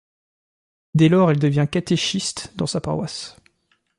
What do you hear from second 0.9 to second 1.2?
Dès